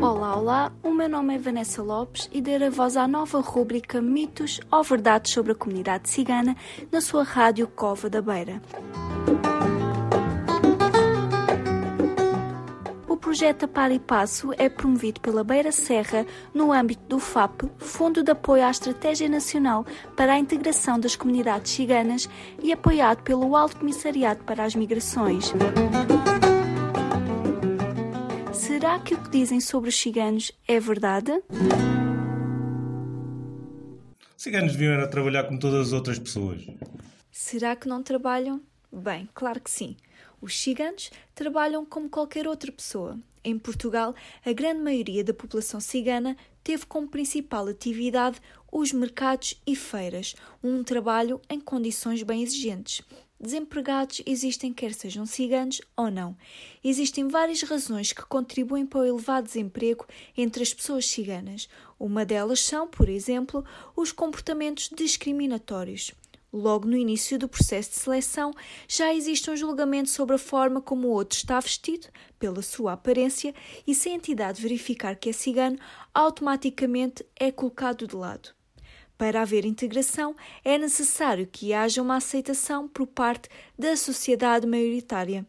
Olá, 0.00 0.36
olá, 0.36 0.72
o 0.82 0.90
meu 0.90 1.08
nome 1.08 1.34
é 1.34 1.38
Vanessa 1.38 1.82
Lopes 1.82 2.30
e 2.32 2.40
darei 2.40 2.70
voz 2.70 2.96
à 2.96 3.08
nova 3.08 3.40
rúbrica 3.40 4.00
Mitos 4.00 4.60
ou 4.70 4.82
Verdades 4.82 5.32
sobre 5.32 5.52
a 5.52 5.54
Comunidade 5.54 6.08
Cigana 6.08 6.56
na 6.90 7.00
sua 7.00 7.24
rádio 7.24 7.66
Cova 7.66 8.08
da 8.08 8.22
Beira. 8.22 8.62
Projeto 13.28 13.68
Par 13.68 13.92
e 13.92 13.98
Passo 13.98 14.54
é 14.56 14.70
promovido 14.70 15.20
pela 15.20 15.44
Beira 15.44 15.70
Serra 15.70 16.24
no 16.54 16.72
âmbito 16.72 17.02
do 17.08 17.18
FAP, 17.18 17.60
Fundo 17.76 18.22
de 18.22 18.30
Apoio 18.30 18.64
à 18.64 18.70
Estratégia 18.70 19.28
Nacional 19.28 19.84
para 20.16 20.32
a 20.32 20.38
Integração 20.38 20.98
das 20.98 21.14
Comunidades 21.14 21.72
Ciganas 21.72 22.26
e 22.62 22.72
apoiado 22.72 23.22
pelo 23.24 23.54
Alto 23.54 23.76
Comissariado 23.76 24.42
para 24.44 24.64
as 24.64 24.74
Migrações. 24.74 25.52
Será 28.50 28.98
que 28.98 29.12
o 29.12 29.22
que 29.22 29.28
dizem 29.28 29.60
sobre 29.60 29.90
os 29.90 30.00
ciganos 30.00 30.50
é 30.66 30.80
verdade? 30.80 31.30
Ciganos 34.38 34.72
deviam 34.72 34.94
era 34.94 35.06
trabalhar 35.06 35.44
como 35.44 35.58
todas 35.58 35.88
as 35.88 35.92
outras 35.92 36.18
pessoas. 36.18 36.66
Será 37.30 37.76
que 37.76 37.88
não 37.88 38.02
trabalham? 38.02 38.62
Bem, 38.90 39.28
claro 39.34 39.60
que 39.60 39.70
sim. 39.70 39.98
Os 40.40 40.58
ciganos 40.58 41.10
trabalham 41.34 41.84
como 41.84 42.08
qualquer 42.08 42.46
outra 42.46 42.70
pessoa. 42.70 43.18
Em 43.42 43.58
Portugal, 43.58 44.14
a 44.44 44.52
grande 44.52 44.82
maioria 44.82 45.24
da 45.24 45.32
população 45.32 45.80
cigana 45.80 46.36
teve 46.62 46.86
como 46.86 47.08
principal 47.08 47.66
atividade 47.66 48.40
os 48.70 48.92
mercados 48.92 49.60
e 49.66 49.74
feiras, 49.74 50.34
um 50.62 50.84
trabalho 50.84 51.40
em 51.48 51.58
condições 51.58 52.22
bem 52.22 52.42
exigentes. 52.42 53.02
Desempregados 53.40 54.20
existem 54.26 54.72
quer 54.72 54.92
sejam 54.92 55.24
ciganos 55.24 55.80
ou 55.96 56.10
não. 56.10 56.36
Existem 56.82 57.28
várias 57.28 57.62
razões 57.62 58.12
que 58.12 58.22
contribuem 58.22 58.84
para 58.84 59.00
o 59.00 59.04
elevado 59.04 59.46
desemprego 59.46 60.06
entre 60.36 60.62
as 60.62 60.74
pessoas 60.74 61.06
ciganas. 61.06 61.68
Uma 62.00 62.24
delas 62.24 62.60
são, 62.60 62.88
por 62.88 63.08
exemplo, 63.08 63.64
os 63.94 64.10
comportamentos 64.10 64.90
discriminatórios. 64.94 66.12
Logo 66.52 66.88
no 66.88 66.96
início 66.96 67.38
do 67.38 67.48
processo 67.48 67.90
de 67.90 67.96
seleção, 67.96 68.52
já 68.88 69.14
existe 69.14 69.50
um 69.50 69.56
julgamento 69.56 70.08
sobre 70.08 70.36
a 70.36 70.38
forma 70.38 70.80
como 70.80 71.08
o 71.08 71.10
outro 71.10 71.36
está 71.36 71.60
vestido, 71.60 72.08
pela 72.38 72.62
sua 72.62 72.94
aparência, 72.94 73.54
e 73.86 73.94
se 73.94 74.08
a 74.08 74.12
entidade 74.12 74.62
verificar 74.62 75.14
que 75.16 75.28
é 75.28 75.32
cigano, 75.32 75.78
automaticamente 76.14 77.24
é 77.38 77.52
colocado 77.52 78.06
de 78.06 78.16
lado. 78.16 78.50
Para 79.18 79.42
haver 79.42 79.66
integração, 79.66 80.34
é 80.64 80.78
necessário 80.78 81.46
que 81.46 81.74
haja 81.74 82.00
uma 82.00 82.16
aceitação 82.16 82.88
por 82.88 83.06
parte 83.06 83.48
da 83.76 83.96
sociedade 83.96 84.66
maioritária. 84.66 85.44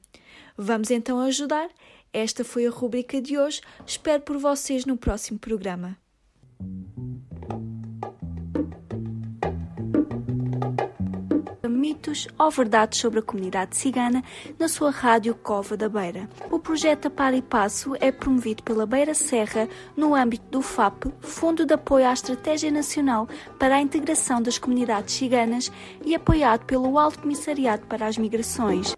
Vamos 0.58 0.92
então 0.92 1.20
ajudar? 1.22 1.70
Esta 2.12 2.44
foi 2.44 2.66
a 2.66 2.72
rubrica 2.72 3.22
de 3.22 3.38
hoje. 3.38 3.62
Espero 3.86 4.24
por 4.24 4.38
vocês 4.38 4.86
no 4.86 4.98
próximo 4.98 5.38
programa. 5.38 5.96
Mitos 11.80 12.28
ou 12.38 12.52
verdades 12.52 13.00
sobre 13.00 13.20
a 13.20 13.24
comunidade 13.24 13.78
cigana 13.78 14.24
na 14.60 14.68
sua 14.68 14.92
rádio 14.92 15.34
Cova 15.34 15.78
da 15.78 15.88
Beira. 15.88 16.30
O 16.52 16.60
projeto 16.60 17.10
Par 17.10 17.34
e 17.34 17.42
Passo 17.42 17.96
é 18.00 18.12
promovido 18.12 18.62
pela 18.64 18.86
Beira 18.86 19.14
Serra 19.14 19.68
no 19.96 20.14
âmbito 20.14 20.46
do 20.52 20.62
FAP, 20.62 21.06
Fundo 21.22 21.66
de 21.66 21.74
Apoio 21.74 22.08
à 22.08 22.14
Estratégia 22.14 22.70
Nacional 22.70 23.28
para 23.58 23.76
a 23.76 23.82
Integração 23.82 24.42
das 24.42 24.58
Comunidades 24.58 25.16
Ciganas 25.16 25.72
e 26.06 26.14
apoiado 26.14 26.66
pelo 26.66 27.00
Alto 27.00 27.20
Comissariado 27.20 27.88
para 27.88 28.06
as 28.06 28.18
Migrações. 28.18 28.96